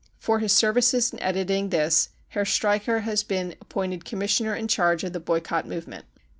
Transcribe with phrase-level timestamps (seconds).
[0.17, 5.13] For his services in editing this Herr Streicher has been appointed commissioner in charge of
[5.13, 6.05] the boycott move ment.